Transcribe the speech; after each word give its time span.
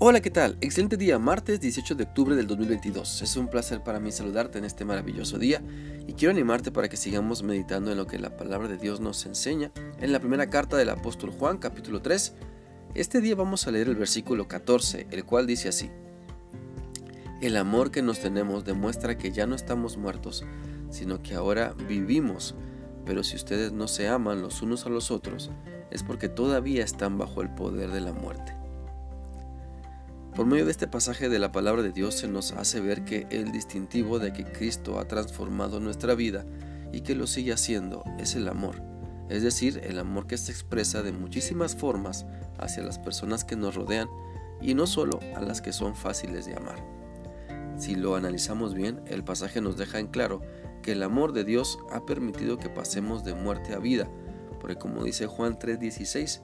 Hola, 0.00 0.20
¿qué 0.20 0.30
tal? 0.30 0.56
Excelente 0.60 0.96
día, 0.96 1.18
martes 1.18 1.58
18 1.58 1.96
de 1.96 2.04
octubre 2.04 2.36
del 2.36 2.46
2022. 2.46 3.20
Es 3.20 3.36
un 3.36 3.48
placer 3.48 3.82
para 3.82 3.98
mí 3.98 4.12
saludarte 4.12 4.56
en 4.56 4.64
este 4.64 4.84
maravilloso 4.84 5.38
día 5.38 5.60
y 6.06 6.12
quiero 6.12 6.30
animarte 6.30 6.70
para 6.70 6.88
que 6.88 6.96
sigamos 6.96 7.42
meditando 7.42 7.90
en 7.90 7.96
lo 7.96 8.06
que 8.06 8.20
la 8.20 8.36
palabra 8.36 8.68
de 8.68 8.76
Dios 8.76 9.00
nos 9.00 9.26
enseña 9.26 9.72
en 10.00 10.12
la 10.12 10.20
primera 10.20 10.48
carta 10.48 10.76
del 10.76 10.90
apóstol 10.90 11.30
Juan, 11.30 11.58
capítulo 11.58 12.00
3. 12.00 12.32
Este 12.94 13.20
día 13.20 13.34
vamos 13.34 13.66
a 13.66 13.72
leer 13.72 13.88
el 13.88 13.96
versículo 13.96 14.46
14, 14.46 15.08
el 15.10 15.24
cual 15.24 15.48
dice 15.48 15.68
así. 15.68 15.90
El 17.40 17.56
amor 17.56 17.90
que 17.90 18.00
nos 18.00 18.20
tenemos 18.20 18.64
demuestra 18.64 19.18
que 19.18 19.32
ya 19.32 19.48
no 19.48 19.56
estamos 19.56 19.96
muertos, 19.96 20.44
sino 20.90 21.24
que 21.24 21.34
ahora 21.34 21.74
vivimos. 21.88 22.54
Pero 23.04 23.24
si 23.24 23.34
ustedes 23.34 23.72
no 23.72 23.88
se 23.88 24.06
aman 24.06 24.42
los 24.42 24.62
unos 24.62 24.86
a 24.86 24.90
los 24.90 25.10
otros, 25.10 25.50
es 25.90 26.04
porque 26.04 26.28
todavía 26.28 26.84
están 26.84 27.18
bajo 27.18 27.42
el 27.42 27.50
poder 27.50 27.90
de 27.90 28.00
la 28.00 28.12
muerte. 28.12 28.57
Por 30.38 30.46
medio 30.46 30.66
de 30.66 30.70
este 30.70 30.86
pasaje 30.86 31.28
de 31.28 31.40
la 31.40 31.50
palabra 31.50 31.82
de 31.82 31.90
Dios 31.90 32.14
se 32.14 32.28
nos 32.28 32.52
hace 32.52 32.78
ver 32.78 33.04
que 33.04 33.26
el 33.30 33.50
distintivo 33.50 34.20
de 34.20 34.32
que 34.32 34.44
Cristo 34.44 35.00
ha 35.00 35.08
transformado 35.08 35.80
nuestra 35.80 36.14
vida 36.14 36.46
y 36.92 37.00
que 37.00 37.16
lo 37.16 37.26
sigue 37.26 37.52
haciendo 37.52 38.04
es 38.20 38.36
el 38.36 38.46
amor, 38.46 38.80
es 39.28 39.42
decir, 39.42 39.80
el 39.82 39.98
amor 39.98 40.28
que 40.28 40.38
se 40.38 40.52
expresa 40.52 41.02
de 41.02 41.10
muchísimas 41.10 41.74
formas 41.74 42.24
hacia 42.56 42.84
las 42.84 43.00
personas 43.00 43.44
que 43.44 43.56
nos 43.56 43.74
rodean 43.74 44.08
y 44.60 44.74
no 44.74 44.86
solo 44.86 45.18
a 45.34 45.40
las 45.40 45.60
que 45.60 45.72
son 45.72 45.96
fáciles 45.96 46.46
de 46.46 46.54
amar. 46.54 46.78
Si 47.76 47.96
lo 47.96 48.14
analizamos 48.14 48.74
bien, 48.74 49.00
el 49.08 49.24
pasaje 49.24 49.60
nos 49.60 49.76
deja 49.76 49.98
en 49.98 50.06
claro 50.06 50.40
que 50.84 50.92
el 50.92 51.02
amor 51.02 51.32
de 51.32 51.42
Dios 51.42 51.80
ha 51.90 52.06
permitido 52.06 52.58
que 52.58 52.68
pasemos 52.68 53.24
de 53.24 53.34
muerte 53.34 53.74
a 53.74 53.80
vida, 53.80 54.08
porque 54.60 54.76
como 54.76 55.02
dice 55.02 55.26
Juan 55.26 55.58
3:16, 55.58 56.42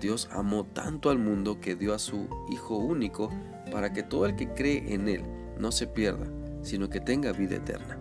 Dios 0.00 0.28
amó 0.32 0.64
tanto 0.64 1.10
al 1.10 1.18
mundo 1.18 1.60
que 1.60 1.74
dio 1.74 1.94
a 1.94 1.98
su 1.98 2.28
Hijo 2.50 2.76
único 2.76 3.30
para 3.70 3.92
que 3.92 4.02
todo 4.02 4.26
el 4.26 4.36
que 4.36 4.48
cree 4.54 4.94
en 4.94 5.08
Él 5.08 5.22
no 5.58 5.72
se 5.72 5.86
pierda, 5.86 6.26
sino 6.62 6.88
que 6.88 7.00
tenga 7.00 7.32
vida 7.32 7.56
eterna. 7.56 7.98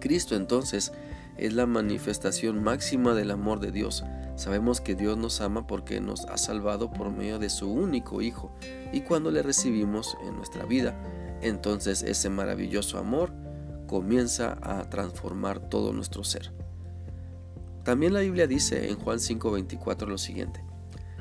Cristo 0.00 0.36
entonces 0.36 0.92
es 1.36 1.52
la 1.52 1.66
manifestación 1.66 2.62
máxima 2.62 3.14
del 3.14 3.30
amor 3.30 3.60
de 3.60 3.72
Dios. 3.72 4.04
Sabemos 4.36 4.80
que 4.80 4.94
Dios 4.94 5.18
nos 5.18 5.40
ama 5.40 5.66
porque 5.66 6.00
nos 6.00 6.24
ha 6.26 6.38
salvado 6.38 6.90
por 6.90 7.10
medio 7.10 7.38
de 7.38 7.50
su 7.50 7.70
único 7.70 8.22
Hijo 8.22 8.52
y 8.92 9.02
cuando 9.02 9.30
le 9.30 9.42
recibimos 9.42 10.16
en 10.26 10.36
nuestra 10.36 10.64
vida, 10.64 10.98
entonces 11.42 12.02
ese 12.02 12.30
maravilloso 12.30 12.98
amor 12.98 13.32
comienza 13.86 14.58
a 14.62 14.88
transformar 14.88 15.58
todo 15.68 15.92
nuestro 15.92 16.24
ser. 16.24 16.52
También 17.84 18.12
la 18.12 18.20
Biblia 18.20 18.46
dice 18.46 18.88
en 18.88 18.98
Juan 18.98 19.18
5:24 19.18 20.06
lo 20.06 20.18
siguiente, 20.18 20.62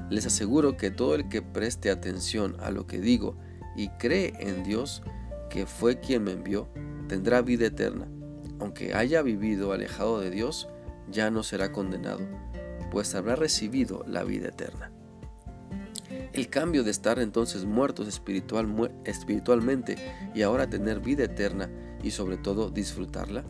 les 0.09 0.25
aseguro 0.25 0.77
que 0.77 0.91
todo 0.91 1.15
el 1.15 1.29
que 1.29 1.41
preste 1.41 1.91
atención 1.91 2.55
a 2.59 2.71
lo 2.71 2.87
que 2.87 2.99
digo 2.99 3.37
y 3.75 3.89
cree 3.89 4.33
en 4.39 4.63
Dios, 4.63 5.03
que 5.49 5.65
fue 5.65 5.99
quien 5.99 6.23
me 6.23 6.31
envió, 6.31 6.67
tendrá 7.07 7.41
vida 7.41 7.67
eterna. 7.67 8.07
Aunque 8.59 8.93
haya 8.93 9.21
vivido 9.21 9.71
alejado 9.71 10.19
de 10.19 10.31
Dios, 10.31 10.67
ya 11.09 11.31
no 11.31 11.43
será 11.43 11.71
condenado, 11.71 12.21
pues 12.91 13.15
habrá 13.15 13.35
recibido 13.35 14.03
la 14.07 14.23
vida 14.23 14.49
eterna. 14.49 14.91
El 16.33 16.49
cambio 16.49 16.83
de 16.83 16.91
estar 16.91 17.19
entonces 17.19 17.65
muertos 17.65 18.07
espiritual, 18.07 18.91
espiritualmente 19.05 19.97
y 20.35 20.41
ahora 20.41 20.69
tener 20.69 20.99
vida 20.99 21.23
eterna 21.23 21.69
y 22.03 22.11
sobre 22.11 22.37
todo 22.37 22.69
disfrutarla, 22.69 23.43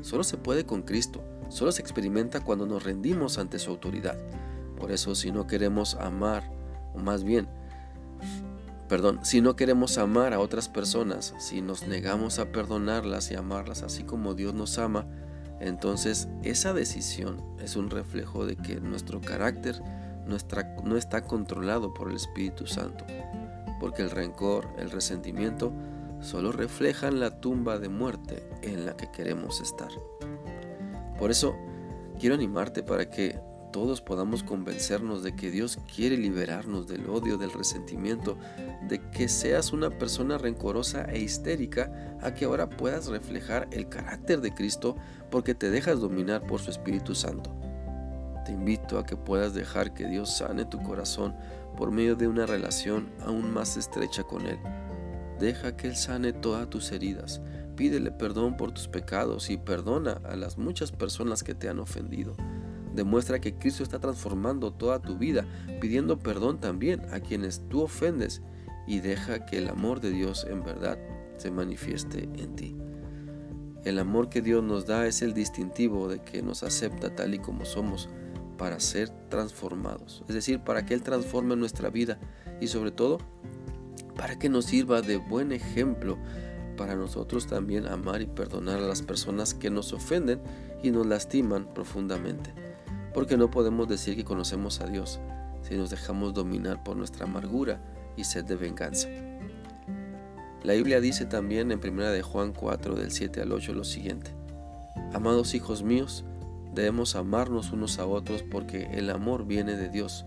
solo 0.00 0.24
se 0.24 0.36
puede 0.36 0.64
con 0.64 0.82
Cristo, 0.82 1.22
solo 1.48 1.72
se 1.72 1.82
experimenta 1.82 2.40
cuando 2.40 2.66
nos 2.66 2.84
rendimos 2.84 3.38
ante 3.38 3.58
su 3.58 3.70
autoridad. 3.70 4.18
Por 4.82 4.90
eso 4.90 5.14
si 5.14 5.30
no 5.30 5.46
queremos 5.46 5.94
amar, 5.94 6.42
o 6.92 6.98
más 6.98 7.22
bien, 7.22 7.46
perdón, 8.88 9.20
si 9.22 9.40
no 9.40 9.54
queremos 9.54 9.96
amar 9.96 10.34
a 10.34 10.40
otras 10.40 10.68
personas, 10.68 11.36
si 11.38 11.62
nos 11.62 11.86
negamos 11.86 12.40
a 12.40 12.50
perdonarlas 12.50 13.30
y 13.30 13.36
amarlas 13.36 13.84
así 13.84 14.02
como 14.02 14.34
Dios 14.34 14.54
nos 14.54 14.78
ama, 14.78 15.06
entonces 15.60 16.26
esa 16.42 16.72
decisión 16.72 17.40
es 17.60 17.76
un 17.76 17.90
reflejo 17.90 18.44
de 18.44 18.56
que 18.56 18.80
nuestro 18.80 19.20
carácter 19.20 19.80
no 20.26 20.96
está 20.96 21.22
controlado 21.28 21.94
por 21.94 22.10
el 22.10 22.16
Espíritu 22.16 22.66
Santo, 22.66 23.06
porque 23.78 24.02
el 24.02 24.10
rencor, 24.10 24.66
el 24.78 24.90
resentimiento, 24.90 25.72
solo 26.20 26.50
reflejan 26.50 27.20
la 27.20 27.40
tumba 27.40 27.78
de 27.78 27.88
muerte 27.88 28.42
en 28.62 28.84
la 28.84 28.96
que 28.96 29.12
queremos 29.12 29.60
estar. 29.60 29.92
Por 31.20 31.30
eso, 31.30 31.54
quiero 32.18 32.34
animarte 32.34 32.82
para 32.82 33.08
que 33.08 33.38
todos 33.72 34.02
podamos 34.02 34.42
convencernos 34.42 35.22
de 35.22 35.34
que 35.34 35.50
Dios 35.50 35.78
quiere 35.92 36.16
liberarnos 36.16 36.86
del 36.86 37.08
odio, 37.08 37.38
del 37.38 37.52
resentimiento, 37.52 38.36
de 38.88 39.00
que 39.10 39.28
seas 39.28 39.72
una 39.72 39.90
persona 39.90 40.38
rencorosa 40.38 41.04
e 41.06 41.20
histérica, 41.20 42.18
a 42.20 42.34
que 42.34 42.44
ahora 42.44 42.68
puedas 42.68 43.08
reflejar 43.08 43.68
el 43.72 43.88
carácter 43.88 44.40
de 44.42 44.54
Cristo 44.54 44.96
porque 45.30 45.54
te 45.54 45.70
dejas 45.70 46.00
dominar 46.00 46.46
por 46.46 46.60
su 46.60 46.70
Espíritu 46.70 47.14
Santo. 47.14 47.50
Te 48.44 48.52
invito 48.52 48.98
a 48.98 49.06
que 49.06 49.16
puedas 49.16 49.54
dejar 49.54 49.94
que 49.94 50.06
Dios 50.06 50.36
sane 50.36 50.64
tu 50.64 50.80
corazón 50.82 51.34
por 51.76 51.90
medio 51.90 52.14
de 52.14 52.28
una 52.28 52.44
relación 52.44 53.10
aún 53.24 53.52
más 53.52 53.76
estrecha 53.76 54.22
con 54.24 54.46
Él. 54.46 54.58
Deja 55.40 55.76
que 55.76 55.88
Él 55.88 55.96
sane 55.96 56.32
todas 56.32 56.68
tus 56.68 56.92
heridas. 56.92 57.40
Pídele 57.76 58.10
perdón 58.10 58.56
por 58.56 58.72
tus 58.72 58.86
pecados 58.86 59.48
y 59.48 59.56
perdona 59.56 60.20
a 60.24 60.36
las 60.36 60.58
muchas 60.58 60.92
personas 60.92 61.42
que 61.42 61.54
te 61.54 61.68
han 61.68 61.78
ofendido. 61.78 62.36
Demuestra 62.94 63.40
que 63.40 63.54
Cristo 63.54 63.82
está 63.82 63.98
transformando 63.98 64.72
toda 64.72 65.00
tu 65.00 65.16
vida, 65.16 65.46
pidiendo 65.80 66.18
perdón 66.18 66.60
también 66.60 67.02
a 67.12 67.20
quienes 67.20 67.66
tú 67.68 67.82
ofendes 67.82 68.42
y 68.86 69.00
deja 69.00 69.46
que 69.46 69.58
el 69.58 69.68
amor 69.68 70.00
de 70.00 70.10
Dios 70.10 70.46
en 70.48 70.62
verdad 70.62 70.98
se 71.36 71.50
manifieste 71.50 72.28
en 72.34 72.56
ti. 72.56 72.76
El 73.84 73.98
amor 73.98 74.28
que 74.28 74.42
Dios 74.42 74.62
nos 74.62 74.86
da 74.86 75.06
es 75.06 75.22
el 75.22 75.34
distintivo 75.34 76.08
de 76.08 76.22
que 76.22 76.42
nos 76.42 76.62
acepta 76.62 77.14
tal 77.14 77.34
y 77.34 77.38
como 77.38 77.64
somos 77.64 78.08
para 78.58 78.78
ser 78.78 79.08
transformados, 79.28 80.22
es 80.28 80.34
decir, 80.34 80.60
para 80.60 80.86
que 80.86 80.94
Él 80.94 81.02
transforme 81.02 81.56
nuestra 81.56 81.90
vida 81.90 82.18
y 82.60 82.68
sobre 82.68 82.92
todo 82.92 83.18
para 84.16 84.38
que 84.38 84.48
nos 84.48 84.66
sirva 84.66 85.02
de 85.02 85.16
buen 85.16 85.50
ejemplo 85.50 86.16
para 86.76 86.94
nosotros 86.94 87.46
también 87.46 87.86
amar 87.86 88.22
y 88.22 88.26
perdonar 88.26 88.78
a 88.78 88.86
las 88.86 89.02
personas 89.02 89.54
que 89.54 89.70
nos 89.70 89.92
ofenden 89.92 90.40
y 90.82 90.90
nos 90.90 91.06
lastiman 91.06 91.72
profundamente 91.74 92.61
porque 93.14 93.36
no 93.36 93.50
podemos 93.50 93.88
decir 93.88 94.16
que 94.16 94.24
conocemos 94.24 94.80
a 94.80 94.86
Dios 94.86 95.20
si 95.62 95.76
nos 95.76 95.90
dejamos 95.90 96.34
dominar 96.34 96.82
por 96.82 96.96
nuestra 96.96 97.24
amargura 97.24 97.80
y 98.16 98.24
sed 98.24 98.44
de 98.44 98.56
venganza. 98.56 99.08
La 100.62 100.74
Biblia 100.74 101.00
dice 101.00 101.26
también 101.26 101.72
en 101.72 101.80
1 101.84 102.10
de 102.10 102.22
Juan 102.22 102.52
4 102.52 102.94
del 102.94 103.10
7 103.10 103.42
al 103.42 103.52
8 103.52 103.74
lo 103.74 103.84
siguiente: 103.84 104.30
Amados 105.12 105.54
hijos 105.54 105.82
míos, 105.82 106.24
debemos 106.72 107.16
amarnos 107.16 107.72
unos 107.72 107.98
a 107.98 108.06
otros 108.06 108.42
porque 108.42 108.88
el 108.92 109.10
amor 109.10 109.46
viene 109.46 109.76
de 109.76 109.88
Dios. 109.88 110.24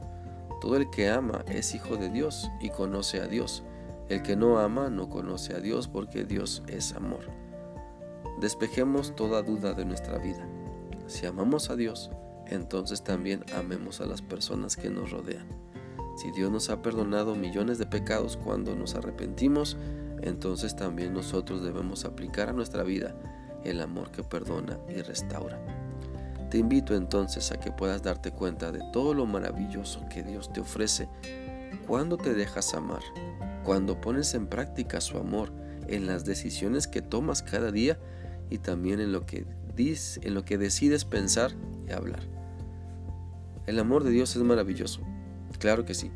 Todo 0.61 0.77
el 0.77 0.89
que 0.89 1.09
ama 1.09 1.43
es 1.47 1.75
hijo 1.75 1.97
de 1.97 2.09
Dios 2.09 2.49
y 2.59 2.69
conoce 2.69 3.21
a 3.21 3.27
Dios. 3.27 3.63
El 4.09 4.21
que 4.21 4.35
no 4.35 4.59
ama 4.59 4.89
no 4.89 5.09
conoce 5.09 5.53
a 5.53 5.59
Dios 5.59 5.87
porque 5.87 6.25
Dios 6.25 6.63
es 6.67 6.93
amor. 6.93 7.27
Despejemos 8.39 9.15
toda 9.15 9.41
duda 9.41 9.73
de 9.73 9.85
nuestra 9.85 10.17
vida. 10.17 10.47
Si 11.07 11.25
amamos 11.25 11.69
a 11.69 11.75
Dios, 11.75 12.11
entonces 12.47 13.03
también 13.03 13.43
amemos 13.55 14.01
a 14.01 14.05
las 14.05 14.21
personas 14.21 14.75
que 14.75 14.89
nos 14.89 15.11
rodean. 15.11 15.47
Si 16.17 16.31
Dios 16.31 16.51
nos 16.51 16.69
ha 16.69 16.81
perdonado 16.81 17.35
millones 17.35 17.77
de 17.77 17.85
pecados 17.85 18.37
cuando 18.37 18.75
nos 18.75 18.95
arrepentimos, 18.95 19.77
entonces 20.21 20.75
también 20.75 21.13
nosotros 21.13 21.63
debemos 21.63 22.05
aplicar 22.05 22.49
a 22.49 22.53
nuestra 22.53 22.83
vida 22.83 23.15
el 23.63 23.81
amor 23.81 24.11
que 24.11 24.23
perdona 24.23 24.79
y 24.87 25.01
restaura. 25.01 25.59
Te 26.49 26.59
invito 26.59 26.95
entonces 26.95 27.51
a 27.51 27.59
que 27.59 27.71
puedas 27.71 28.03
darte 28.03 28.31
cuenta 28.31 28.71
de 28.71 28.81
todo 28.93 29.13
lo 29.13 29.25
maravilloso 29.25 30.05
que 30.09 30.23
Dios 30.23 30.53
te 30.53 30.61
ofrece 30.61 31.09
cuando 31.87 32.17
te 32.17 32.33
dejas 32.33 32.73
amar, 32.73 33.01
cuando 33.63 33.99
pones 33.99 34.33
en 34.35 34.47
práctica 34.47 35.01
su 35.01 35.17
amor 35.17 35.51
en 35.87 36.07
las 36.07 36.23
decisiones 36.25 36.87
que 36.87 37.01
tomas 37.01 37.43
cada 37.43 37.71
día 37.71 37.99
y 38.49 38.59
también 38.59 38.99
en 38.99 39.11
lo 39.11 39.25
que, 39.25 39.45
en 39.77 40.33
lo 40.33 40.45
que 40.45 40.57
decides 40.57 41.03
pensar 41.03 41.51
y 41.87 41.91
hablar. 41.91 42.21
El 43.67 43.79
amor 43.79 44.03
de 44.03 44.11
Dios 44.11 44.35
es 44.35 44.43
maravilloso, 44.43 45.01
claro 45.57 45.85
que 45.85 45.95
sí, 45.95 46.11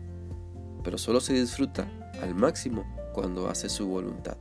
pero 0.84 0.98
solo 0.98 1.20
se 1.20 1.34
disfruta 1.34 1.92
al 2.22 2.36
máximo 2.36 2.86
cuando 3.14 3.50
haces 3.50 3.72
su 3.72 3.88
voluntad, 3.88 4.38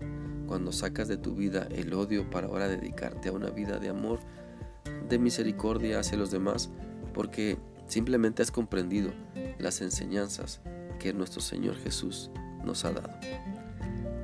cuando 0.47 0.73
sacas 0.73 1.09
de 1.09 1.17
tu 1.17 1.35
vida 1.35 1.69
el 1.71 1.95
odio 1.95 2.29
para 2.29 2.49
ahora 2.49 2.69
dedicarte 2.69 3.31
a 3.31 3.33
una 3.33 3.49
vida 3.51 3.79
de 3.79 3.89
amor, 3.89 4.21
de 5.09 5.19
misericordia 5.19 6.01
hacia 6.01 6.19
los 6.19 6.31
demás, 6.31 6.71
porque 7.15 7.59
simplemente 7.87 8.43
has 8.43 8.51
comprendido 8.51 9.11
las 9.59 9.81
enseñanzas 9.81 10.61
que 10.99 11.15
nuestro 11.15 11.41
Señor 11.41 11.77
Jesús 11.77 12.31
nos 12.63 12.85
ha 12.85 12.93
dado. 12.93 13.15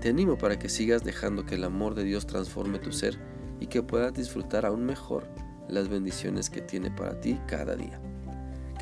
Te 0.00 0.10
animo 0.10 0.36
para 0.36 0.58
que 0.58 0.68
sigas 0.68 1.02
dejando 1.02 1.46
que 1.46 1.54
el 1.54 1.64
amor 1.64 1.94
de 1.94 2.04
Dios 2.04 2.26
transforme 2.26 2.78
tu 2.78 2.92
ser 2.92 3.18
y 3.60 3.68
que 3.68 3.82
puedas 3.82 4.12
disfrutar 4.12 4.66
aún 4.66 4.84
mejor 4.84 5.26
las 5.68 5.88
bendiciones 5.88 6.50
que 6.50 6.60
tiene 6.60 6.90
para 6.90 7.18
ti 7.20 7.40
cada 7.46 7.74
día. 7.74 7.98